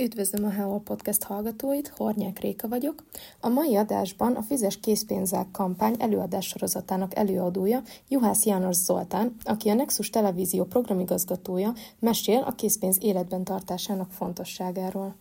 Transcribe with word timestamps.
Üdvözlöm 0.00 0.44
a 0.44 0.50
Hello 0.50 0.78
Podcast 0.78 1.22
hallgatóit, 1.22 1.92
Hornyák 1.96 2.38
Réka 2.38 2.68
vagyok. 2.68 3.04
A 3.40 3.48
mai 3.48 3.76
adásban 3.76 4.34
a 4.34 4.42
Fizes 4.42 4.80
készpénzák 4.80 5.50
kampány 5.50 5.94
előadás 5.98 6.46
sorozatának 6.46 7.16
előadója 7.16 7.82
Juhász 8.08 8.44
János 8.44 8.76
Zoltán, 8.76 9.36
aki 9.44 9.68
a 9.68 9.74
Nexus 9.74 10.10
Televízió 10.10 10.64
programigazgatója, 10.64 11.72
mesél 11.98 12.42
a 12.46 12.54
készpénz 12.54 12.98
életben 13.00 13.44
tartásának 13.44 14.10
fontosságáról. 14.10 15.16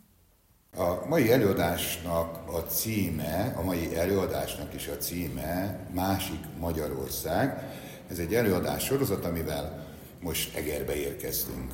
A 0.78 1.08
mai 1.08 1.32
előadásnak 1.32 2.48
a 2.48 2.58
címe, 2.58 3.56
a 3.58 3.64
mai 3.64 3.96
előadásnak 3.96 4.74
is 4.74 4.88
a 4.88 4.98
címe 4.98 5.80
Másik 5.94 6.40
Magyarország. 6.60 7.74
Ez 8.10 8.20
egy 8.20 8.34
előadás 8.34 8.84
sorozat, 8.84 9.26
amivel 9.26 9.86
most 10.22 10.56
Egerbe 10.56 10.96
érkeztünk. 10.96 11.72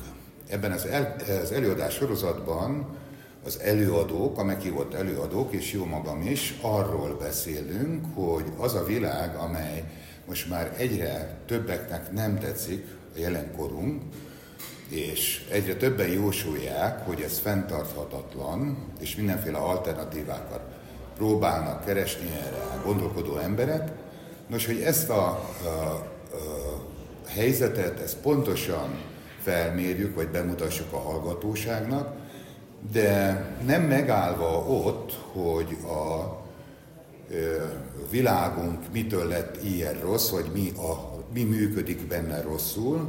Ebben 0.48 0.72
az, 0.72 0.84
el, 0.86 1.16
az 1.42 1.52
előadás 1.52 1.94
sorozatban 1.94 2.96
az 3.44 3.60
előadók, 3.60 4.38
a 4.38 4.44
meghívott 4.44 4.94
előadók, 4.94 5.52
és 5.52 5.72
jó 5.72 5.84
magam 5.84 6.22
is, 6.22 6.54
arról 6.60 7.16
beszélünk, 7.20 8.04
hogy 8.14 8.44
az 8.56 8.74
a 8.74 8.84
világ, 8.84 9.36
amely 9.36 9.84
most 10.26 10.48
már 10.48 10.74
egyre 10.76 11.38
többeknek 11.46 12.12
nem 12.12 12.38
tetszik, 12.38 12.86
a 13.14 13.18
jelenkorunk, 13.18 14.02
és 14.88 15.46
egyre 15.50 15.74
többen 15.74 16.08
jósolják, 16.08 17.06
hogy 17.06 17.20
ez 17.20 17.38
fenntarthatatlan, 17.38 18.76
és 19.00 19.16
mindenféle 19.16 19.58
alternatívákat 19.58 20.60
próbálnak 21.16 21.84
keresni 21.84 22.30
erre 22.46 22.62
a 22.62 22.82
gondolkodó 22.84 23.36
emberek. 23.36 23.90
Nos, 24.46 24.66
hogy 24.66 24.80
ezt 24.80 25.10
a, 25.10 25.26
a, 25.64 25.68
a 25.68 27.28
helyzetet, 27.28 28.00
ezt 28.00 28.16
pontosan 28.16 29.00
felmérjük, 29.46 30.14
vagy 30.14 30.28
bemutassuk 30.28 30.92
a 30.92 30.98
hallgatóságnak, 30.98 32.14
de 32.92 33.44
nem 33.66 33.82
megállva 33.82 34.58
ott, 34.58 35.12
hogy 35.32 35.76
a 35.84 36.36
világunk 38.10 38.78
mitől 38.92 39.28
lett 39.28 39.64
ilyen 39.64 40.00
rossz, 40.00 40.30
vagy 40.30 40.50
mi, 40.52 40.70
a, 40.70 41.22
mi 41.34 41.42
működik 41.42 42.06
benne 42.06 42.40
rosszul, 42.42 43.08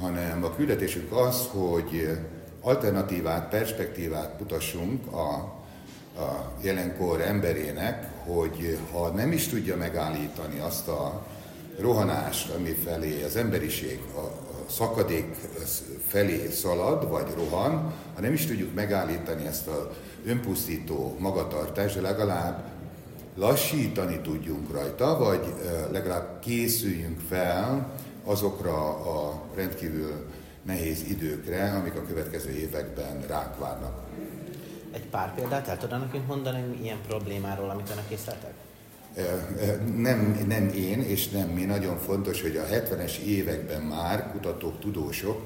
hanem 0.00 0.44
a 0.44 0.54
küldetésünk 0.54 1.12
az, 1.12 1.46
hogy 1.50 2.18
alternatívát, 2.60 3.48
perspektívát 3.48 4.40
mutassunk 4.40 5.12
a, 5.12 5.34
a 6.20 6.52
jelenkor 6.60 7.20
emberének, 7.20 8.10
hogy 8.26 8.78
ha 8.92 9.08
nem 9.08 9.32
is 9.32 9.48
tudja 9.48 9.76
megállítani 9.76 10.58
azt 10.58 10.88
a 10.88 11.26
rohanást, 11.78 12.50
ami 12.50 12.70
felé 12.70 13.22
az 13.22 13.36
emberiség, 13.36 14.00
szakadék 14.68 15.34
felé 16.06 16.50
szalad, 16.50 17.08
vagy 17.08 17.26
rohan, 17.34 17.92
ha 18.14 18.20
nem 18.20 18.32
is 18.32 18.46
tudjuk 18.46 18.74
megállítani 18.74 19.46
ezt 19.46 19.66
a 19.66 19.90
önpusztító 20.26 21.16
magatartást, 21.18 21.94
de 21.94 22.00
legalább 22.00 22.64
lassítani 23.36 24.20
tudjunk 24.20 24.72
rajta, 24.72 25.18
vagy 25.18 25.54
legalább 25.90 26.38
készüljünk 26.40 27.20
fel 27.28 27.92
azokra 28.24 28.88
a 28.88 29.42
rendkívül 29.54 30.12
nehéz 30.62 31.04
időkre, 31.08 31.72
amik 31.72 31.94
a 31.94 32.06
következő 32.06 32.50
években 32.50 33.20
ránk 33.26 33.58
várnak. 33.58 34.02
Egy 34.92 35.06
pár 35.06 35.34
példát 35.34 35.68
el 35.68 35.78
tudnak 35.78 36.00
nekünk 36.00 36.26
mondani 36.26 36.78
ilyen 36.82 36.98
problémáról, 37.06 37.70
amit 37.70 37.90
önök 37.90 38.10
észleltek? 38.10 38.52
nem, 39.96 40.44
nem 40.48 40.68
én, 40.68 41.00
és 41.00 41.28
nem 41.28 41.48
mi, 41.48 41.64
nagyon 41.64 41.98
fontos, 41.98 42.42
hogy 42.42 42.56
a 42.56 42.64
70-es 42.64 43.16
években 43.18 43.82
már 43.82 44.33
kutatók, 44.44 44.78
tudósok 44.80 45.40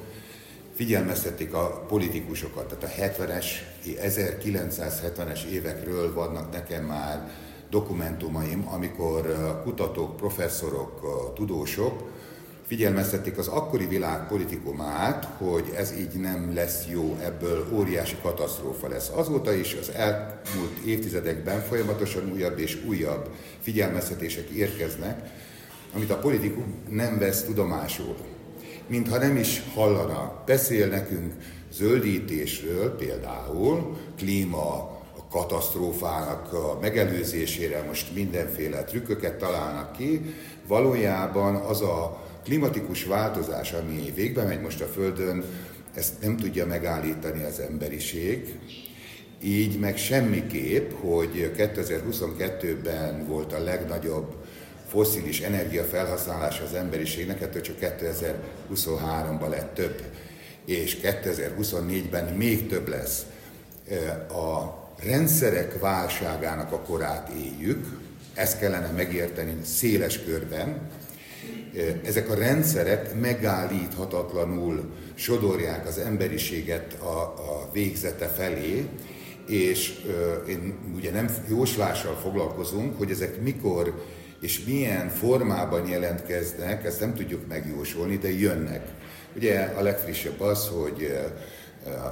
figyelmeztették 0.75 1.55
a 1.55 1.85
politikusokat, 1.89 2.79
tehát 2.79 3.17
a 3.19 3.23
70-es, 3.23 3.45
1970-es 3.87 5.45
évekről 5.45 6.15
vannak 6.15 6.53
nekem 6.53 6.85
már 6.85 7.31
dokumentumaim, 7.71 8.69
amikor 8.73 9.37
kutatók, 9.65 10.17
professzorok, 10.17 11.01
tudósok 11.35 12.11
figyelmeztették 12.67 13.39
az 13.39 13.49
akkori 13.49 13.87
világ 13.87 14.27
politikumát, 14.27 15.25
hogy 15.25 15.73
ez 15.77 15.93
így 15.99 16.21
nem 16.21 16.55
lesz 16.55 16.87
jó, 16.91 17.19
ebből 17.23 17.67
óriási 17.73 18.17
katasztrófa 18.23 18.89
lesz. 18.89 19.11
Azóta 19.15 19.53
is 19.53 19.77
az 19.81 19.91
elmúlt 19.91 20.79
évtizedekben 20.85 21.61
folyamatosan 21.61 22.33
újabb 22.33 22.59
és 22.59 22.79
újabb 22.87 23.31
figyelmeztetések 23.61 24.49
érkeznek, 24.49 25.31
amit 25.95 26.11
a 26.11 26.19
politikum 26.19 26.75
nem 26.89 27.19
vesz 27.19 27.43
tudomásul. 27.43 28.17
Mintha 28.89 29.19
nem 29.19 29.37
is 29.37 29.63
hallana. 29.75 30.43
Beszél 30.47 30.87
nekünk 30.87 31.35
zöldítésről 31.73 32.97
például, 32.97 33.97
klíma 34.17 34.97
katasztrófának 35.31 36.53
a 36.53 36.79
megelőzésére 36.81 37.83
most 37.83 38.15
mindenféle 38.15 38.85
trükköket 38.85 39.39
találnak 39.39 39.97
ki, 39.97 40.35
valójában 40.67 41.55
az 41.55 41.81
a 41.83 42.25
klimatikus 42.45 43.05
változás, 43.05 43.73
ami 43.73 44.13
végbe 44.15 44.45
megy 44.45 44.61
most 44.61 44.81
a 44.81 44.87
Földön, 44.87 45.45
ezt 45.95 46.23
nem 46.23 46.37
tudja 46.37 46.67
megállítani 46.67 47.45
az 47.45 47.61
emberiség, 47.61 48.59
így 49.43 49.79
meg 49.79 49.97
semmiképp, 49.97 50.91
hogy 51.01 51.53
2022-ben 51.57 53.27
volt 53.27 53.53
a 53.53 53.63
legnagyobb 53.63 54.35
foszilis 54.89 55.41
energia 55.41 55.85
felhasználása 55.85 56.65
az 56.65 56.75
emberiségnek, 56.75 57.41
ettől 57.41 57.63
csak 57.63 57.77
2023-ban 57.81 59.49
lett 59.49 59.75
több, 59.75 60.03
és 60.65 60.97
2024-ben 61.03 62.35
még 62.35 62.69
több 62.69 62.89
lesz. 62.89 63.27
A 64.29 64.77
rendszerek 65.03 65.79
válságának 65.81 66.73
a 66.73 66.79
korát 66.79 67.29
éljük, 67.29 67.87
ezt 68.35 68.59
kellene 68.59 68.91
megérteni 68.91 69.57
széles 69.65 70.23
körben, 70.25 70.91
ezek 72.05 72.31
a 72.31 72.35
rendszerek 72.35 73.21
megállíthatatlanul 73.21 74.93
sodorják 75.15 75.87
az 75.87 75.99
emberiséget 75.99 76.93
a, 76.93 77.21
a 77.23 77.69
végzete 77.73 78.27
felé, 78.27 78.89
és 79.47 79.93
én 80.49 80.79
ugye 80.97 81.11
nem 81.11 81.29
jóslással 81.49 82.15
foglalkozunk, 82.15 82.99
hogy 82.99 83.11
ezek 83.11 83.41
mikor 83.43 84.05
és 84.41 84.65
milyen 84.65 85.09
formában 85.09 85.89
jelentkeznek, 85.89 86.85
ezt 86.85 87.01
nem 87.01 87.15
tudjuk 87.15 87.49
megjósolni, 87.49 88.17
de 88.17 88.33
jönnek. 88.33 88.89
Ugye 89.37 89.61
a 89.61 89.83
legfrissebb 89.83 90.41
az, 90.41 90.69
hogy 90.69 91.19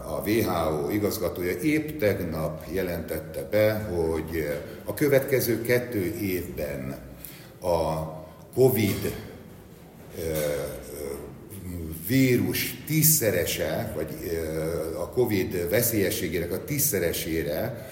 a 0.07 0.29
WHO 0.29 0.91
igazgatója 0.91 1.59
épp 1.61 1.99
tegnap 1.99 2.65
jelentette 2.73 3.43
be, 3.43 3.73
hogy 3.73 4.49
a 4.85 4.95
következő 4.95 5.63
kettő 5.63 6.15
évben 6.21 6.99
a 7.61 8.03
COVID 8.55 9.15
vírus 12.07 12.75
tízszerese, 12.87 13.93
vagy 13.95 14.09
a 14.99 15.09
Covid 15.09 15.69
veszélyességének 15.69 16.53
a 16.53 16.65
tízszeresére, 16.65 17.91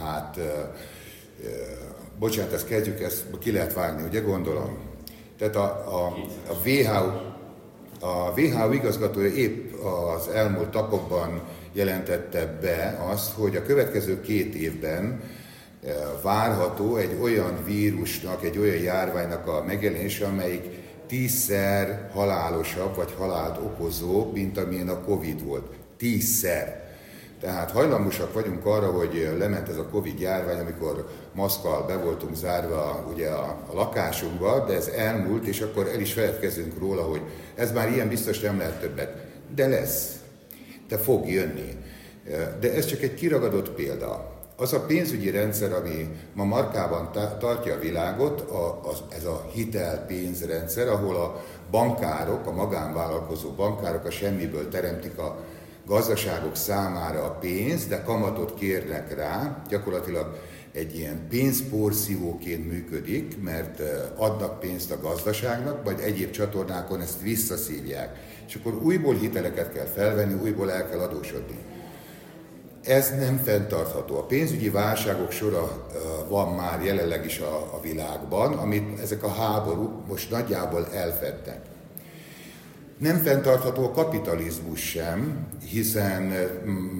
hát, 0.00 0.38
bocsánat, 2.18 2.52
ezt 2.52 2.66
kezdjük, 2.66 3.00
ezt 3.00 3.24
ki 3.38 3.52
lehet 3.52 3.72
vágni, 3.72 4.06
ugye 4.08 4.20
gondolom? 4.20 4.78
Tehát 5.38 5.56
a, 5.56 5.62
a, 5.62 6.06
a 6.48 6.68
WHO 6.68 7.32
a 8.00 8.40
WHO 8.40 8.72
igazgatója 8.72 9.34
épp 9.34 9.72
az 9.82 10.28
elmúlt 10.28 10.68
tapokban 10.68 11.42
jelentette 11.72 12.58
be 12.60 13.04
azt, 13.10 13.32
hogy 13.32 13.56
a 13.56 13.62
következő 13.62 14.20
két 14.20 14.54
évben 14.54 15.22
várható 16.22 16.96
egy 16.96 17.18
olyan 17.22 17.64
vírusnak, 17.64 18.44
egy 18.44 18.58
olyan 18.58 18.82
járványnak 18.82 19.46
a 19.46 19.64
megjelenése, 19.66 20.26
amelyik 20.26 20.62
tízszer 21.06 22.10
halálosabb 22.12 22.96
vagy 22.96 23.14
halált 23.18 23.58
okozó, 23.58 24.30
mint 24.32 24.58
amilyen 24.58 24.88
a 24.88 25.00
Covid 25.00 25.44
volt. 25.44 25.66
Tízszer. 25.96 26.93
Tehát 27.40 27.70
hajlamosak 27.70 28.32
vagyunk 28.32 28.66
arra, 28.66 28.86
hogy 28.86 29.34
lement 29.38 29.68
ez 29.68 29.76
a 29.76 29.88
Covid 29.88 30.20
járvány, 30.20 30.58
amikor 30.58 31.08
maszkal 31.32 31.86
be 31.86 31.96
voltunk 31.96 32.34
zárva 32.34 33.06
ugye 33.12 33.28
a, 33.28 33.58
a 33.70 33.74
lakásunkba, 33.74 34.64
de 34.66 34.74
ez 34.74 34.86
elmúlt, 34.86 35.46
és 35.46 35.60
akkor 35.60 35.88
el 35.88 36.00
is 36.00 36.12
feledkezünk 36.12 36.78
róla, 36.78 37.02
hogy 37.02 37.20
ez 37.54 37.72
már 37.72 37.92
ilyen 37.92 38.08
biztos 38.08 38.40
nem 38.40 38.58
lehet 38.58 38.80
többet. 38.80 39.26
De 39.54 39.66
lesz. 39.66 40.12
De 40.88 40.98
fog 40.98 41.28
jönni. 41.28 41.76
De 42.60 42.72
ez 42.74 42.86
csak 42.86 43.02
egy 43.02 43.14
kiragadott 43.14 43.70
példa 43.70 44.34
az 44.56 44.72
a 44.72 44.80
pénzügyi 44.80 45.30
rendszer, 45.30 45.72
ami 45.72 46.08
ma 46.32 46.44
markában 46.44 47.10
tartja 47.38 47.74
a 47.74 47.78
világot, 47.78 48.40
a, 48.40 48.80
az, 48.88 49.02
ez 49.08 49.24
a 49.24 49.46
hitelpénzrendszer, 49.52 50.88
ahol 50.88 51.16
a 51.16 51.44
bankárok, 51.70 52.46
a 52.46 52.52
magánvállalkozó 52.52 53.50
bankárok 53.50 54.04
a 54.04 54.10
semmiből 54.10 54.68
teremtik 54.68 55.18
a 55.18 55.38
gazdaságok 55.86 56.56
számára 56.56 57.24
a 57.24 57.30
pénzt, 57.30 57.88
de 57.88 58.02
kamatot 58.02 58.54
kérnek 58.54 59.14
rá, 59.14 59.62
gyakorlatilag 59.68 60.38
egy 60.72 60.96
ilyen 60.96 61.26
pénzporszívóként 61.28 62.70
működik, 62.70 63.42
mert 63.42 63.82
adnak 64.16 64.60
pénzt 64.60 64.90
a 64.90 65.00
gazdaságnak, 65.00 65.84
vagy 65.84 66.00
egyéb 66.00 66.30
csatornákon 66.30 67.00
ezt 67.00 67.20
visszaszívják. 67.20 68.16
És 68.46 68.54
akkor 68.54 68.74
újból 68.74 69.14
hiteleket 69.14 69.72
kell 69.72 69.86
felvenni, 69.86 70.42
újból 70.42 70.72
el 70.72 70.88
kell 70.88 70.98
adósodni. 70.98 71.58
ez 72.84 73.10
nem 73.18 73.36
fenntartható. 73.36 74.16
A 74.16 74.24
pénzügyi 74.24 74.70
válságok 74.70 75.30
sora 75.30 75.86
van 76.28 76.54
már 76.54 76.84
jelenleg 76.84 77.24
is 77.24 77.38
a, 77.38 77.56
a 77.74 77.80
világban, 77.80 78.52
amit 78.52 79.00
ezek 79.00 79.22
a 79.22 79.32
háborúk 79.32 80.06
most 80.06 80.30
nagyjából 80.30 80.86
elfedtek. 80.92 81.60
Nem 82.98 83.18
fenntartható 83.18 83.84
a 83.84 83.90
kapitalizmus 83.90 84.80
sem, 84.80 85.46
hiszen 85.70 86.22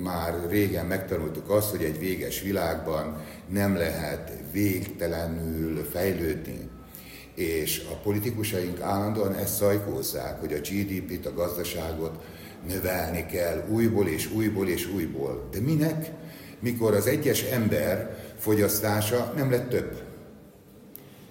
már 0.03 0.35
régen 0.49 0.87
megtanultuk 0.87 1.51
azt, 1.51 1.71
hogy 1.71 1.83
egy 1.83 1.99
véges 1.99 2.41
világban 2.41 3.23
nem 3.49 3.77
lehet 3.77 4.33
végtelenül 4.53 5.85
fejlődni. 5.91 6.69
És 7.35 7.87
a 7.91 7.95
politikusaink 7.95 8.81
állandóan 8.81 9.35
ezt 9.35 9.55
szajkózzák, 9.55 10.41
hogy 10.41 10.53
a 10.53 10.59
GDP-t, 10.59 11.27
a 11.27 11.35
gazdaságot 11.35 12.25
növelni 12.69 13.27
kell 13.27 13.65
újból 13.69 14.09
és 14.09 14.31
újból 14.33 14.69
és 14.69 14.89
újból. 14.95 15.49
De 15.51 15.61
minek, 15.61 16.11
mikor 16.61 16.95
az 16.95 17.07
egyes 17.07 17.43
ember 17.43 18.19
fogyasztása 18.39 19.33
nem 19.37 19.51
lett 19.51 19.69
több? 19.69 20.03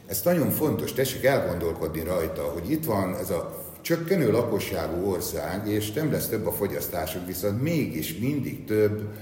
Ez 0.07 0.21
nagyon 0.23 0.49
fontos, 0.49 0.93
tessék 0.93 1.23
elgondolkodni 1.23 2.03
rajta, 2.03 2.41
hogy 2.41 2.71
itt 2.71 2.85
van 2.85 3.15
ez 3.15 3.29
a 3.29 3.62
csökkenő 3.83 4.31
lakosságú 4.31 5.09
ország, 5.11 5.67
és 5.67 5.91
nem 5.91 6.11
lesz 6.11 6.27
több 6.27 6.47
a 6.47 6.51
fogyasztásunk, 6.51 7.27
viszont 7.27 7.61
mégis 7.61 8.17
mindig 8.17 8.65
több 8.65 9.13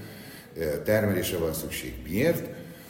termelésre 0.84 1.38
van 1.38 1.52
szükség. 1.52 1.94
Miért? 2.08 2.48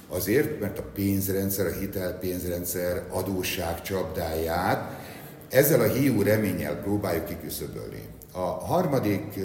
Azért, 0.09 0.61
mert 0.61 0.79
a 0.79 0.85
pénzrendszer, 0.95 1.67
a 1.67 1.73
hitelpénzrendszer 1.73 3.03
adósság 3.11 3.83
csapdáját 3.83 5.01
ezzel 5.49 5.81
a 5.81 5.93
hiú 5.93 6.23
reménnyel 6.23 6.77
próbáljuk 6.77 7.25
kiküszöbölni. 7.25 8.03
A 8.33 8.41
harmadik 8.41 9.39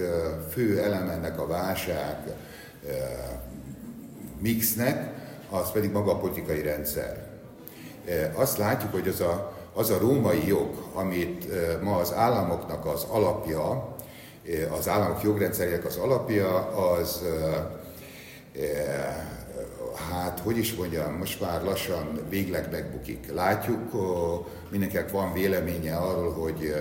fő 0.52 0.80
elem 0.80 1.10
ennek 1.10 1.40
a 1.40 1.48
válság 1.48 2.18
mixnek, 4.40 5.14
az 5.50 5.72
pedig 5.72 5.92
maga 5.92 6.12
a 6.12 6.18
politikai 6.18 6.62
rendszer. 6.62 7.28
Azt 8.34 8.58
látjuk, 8.58 8.92
hogy 8.92 9.08
az 9.08 9.22
a, 9.22 9.57
az 9.78 9.90
a 9.90 9.98
római 9.98 10.48
jog, 10.48 10.70
amit 10.94 11.48
ma 11.82 11.96
az 11.96 12.14
államoknak 12.14 12.86
az 12.86 13.06
alapja, 13.10 13.96
az 14.78 14.88
államok 14.88 15.24
jogrendszerének 15.24 15.86
az 15.86 15.96
alapja, 15.98 16.56
az 16.68 17.24
hát, 20.12 20.40
hogy 20.40 20.58
is 20.58 20.76
mondjam, 20.76 21.14
most 21.14 21.42
már 21.42 21.64
lassan 21.64 22.20
végleg 22.30 22.72
megbukik. 22.72 23.34
Látjuk, 23.34 23.92
mindenkinek 24.70 25.12
van 25.12 25.34
véleménye 25.34 25.96
arról, 25.96 26.32
hogy 26.32 26.74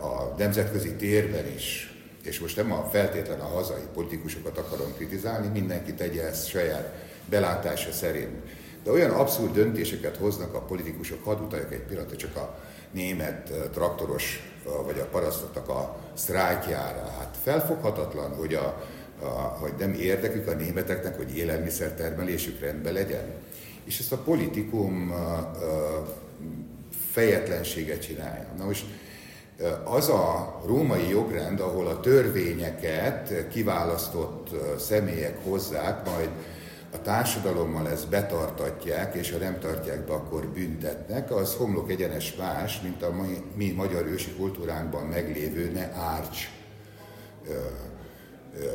a 0.00 0.34
nemzetközi 0.38 0.94
térben 0.94 1.46
is, 1.54 1.94
és 2.24 2.40
most 2.40 2.56
nem 2.56 2.72
a 2.72 2.88
feltétlen 2.92 3.40
a 3.40 3.48
hazai 3.54 3.86
politikusokat 3.94 4.58
akarom 4.58 4.94
kritizálni, 4.96 5.48
mindenki 5.48 5.94
tegye 5.94 6.26
ezt 6.26 6.48
saját 6.48 6.92
belátása 7.28 7.92
szerint. 7.92 8.36
De 8.84 8.90
olyan 8.90 9.10
abszurd 9.10 9.52
döntéseket 9.52 10.16
hoznak 10.16 10.54
a 10.54 10.60
politikusok, 10.60 11.24
hadd 11.24 11.40
utaljak 11.40 11.72
egy 11.72 11.82
pillanatra 11.82 12.16
csak 12.16 12.36
a 12.36 12.58
német 12.90 13.52
traktoros 13.72 14.52
vagy 14.84 14.98
a 14.98 15.04
parasztoknak 15.04 15.68
a 15.68 15.96
sztrájkjára. 16.14 17.14
Hát 17.18 17.36
felfoghatatlan, 17.42 18.34
hogy, 18.34 18.54
a, 18.54 18.84
a, 19.22 19.26
hogy 19.28 19.72
nem 19.78 19.92
érdekük 19.92 20.48
a 20.48 20.54
németeknek, 20.54 21.16
hogy 21.16 21.36
élelmiszertermelésük 21.36 22.60
rendben 22.60 22.92
legyen. 22.92 23.24
És 23.84 23.98
ezt 23.98 24.12
a 24.12 24.16
politikum 24.16 25.10
a, 25.10 25.36
a 25.38 26.16
fejetlenséget 27.10 28.00
csinálja. 28.02 28.46
Na 28.58 28.64
most 28.64 28.84
az 29.84 30.08
a 30.08 30.60
római 30.66 31.08
jogrend, 31.08 31.60
ahol 31.60 31.86
a 31.86 32.00
törvényeket 32.00 33.48
kiválasztott 33.48 34.48
személyek 34.78 35.44
hozzák, 35.44 36.04
majd 36.10 36.28
a 36.92 37.02
társadalommal 37.02 37.88
ezt 37.88 38.08
betartatják, 38.08 39.14
és 39.14 39.30
ha 39.30 39.38
nem 39.38 39.58
tartják 39.58 40.04
be, 40.04 40.12
akkor 40.12 40.46
büntetnek, 40.46 41.30
az 41.30 41.54
homlok 41.54 41.90
egyenes 41.90 42.34
más, 42.34 42.80
mint 42.80 43.02
a 43.02 43.12
mi, 43.12 43.42
mi 43.54 43.70
magyar 43.70 44.06
ősi 44.06 44.30
kultúránkban 44.30 45.06
meglévő 45.06 45.70
ne 45.72 45.92
árcs 45.92 46.48
ö, 47.48 47.52
ö, 48.58 48.68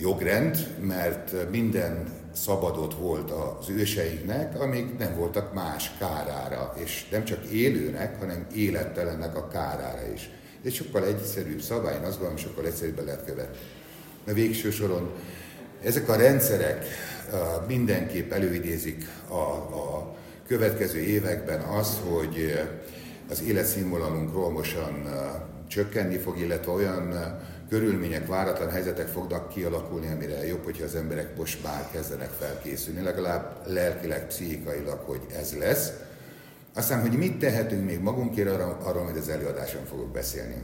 jogrend, 0.00 0.76
mert 0.80 1.50
minden 1.50 2.22
szabadott 2.32 2.94
volt 2.94 3.30
az 3.30 3.68
őseinknek, 3.68 4.60
amik 4.60 4.98
nem 4.98 5.16
voltak 5.16 5.54
más 5.54 5.90
kárára, 5.98 6.74
és 6.76 7.08
nem 7.10 7.24
csak 7.24 7.44
élőnek, 7.44 8.18
hanem 8.18 8.46
élettelennek 8.54 9.36
a 9.36 9.48
kárára 9.48 10.12
is. 10.14 10.30
Ez 10.64 10.72
sokkal 10.72 11.04
egyszerűbb 11.04 11.60
szabály, 11.60 11.94
én 11.94 12.02
azt 12.02 12.12
gondolom, 12.12 12.36
sokkal 12.36 12.66
egyszerűbben 12.66 13.04
lehet 13.04 13.24
követni. 13.24 13.58
A 14.26 14.32
végső 14.32 14.70
soron 14.70 15.10
ezek 15.84 16.08
a 16.08 16.16
rendszerek 16.16 16.86
mindenképp 17.66 18.32
előidézik 18.32 19.04
a, 19.28 19.34
a 19.34 20.14
következő 20.46 20.98
években 20.98 21.60
azt, 21.60 21.98
hogy 22.08 22.60
az 23.30 23.42
életszínvonalunk 23.42 24.32
romosan 24.32 25.08
csökkenni 25.68 26.16
fog, 26.16 26.38
illetve 26.38 26.72
olyan 26.72 27.14
körülmények, 27.68 28.26
váratlan 28.26 28.70
helyzetek 28.70 29.06
fognak 29.06 29.48
kialakulni, 29.48 30.10
amire 30.12 30.46
jobb, 30.46 30.64
hogyha 30.64 30.84
az 30.84 30.94
emberek 30.94 31.36
most 31.36 31.62
már 31.62 31.88
kezdenek 31.92 32.30
felkészülni, 32.38 33.00
legalább 33.00 33.60
lelkileg, 33.66 34.26
pszichikailag, 34.26 34.98
hogy 34.98 35.20
ez 35.38 35.56
lesz. 35.58 35.92
Aztán, 36.74 37.00
hogy 37.00 37.16
mit 37.18 37.38
tehetünk 37.38 37.84
még 37.84 38.00
magunkért, 38.00 38.50
arra, 38.50 38.78
arról 38.82 39.02
majd 39.02 39.16
az 39.16 39.28
előadáson 39.28 39.84
fogok 39.84 40.12
beszélni. 40.12 40.56